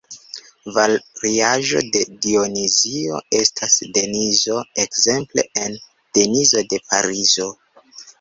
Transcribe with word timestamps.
Variaĵo 0.75 1.81
de 1.95 1.99
"Dionizio" 2.23 3.19
estas 3.39 3.75
Denizo, 3.97 4.57
ekzemple 4.85 5.45
en 5.65 5.77
Denizo 6.21 6.65
de 6.73 6.81
Parizo. 6.87 7.47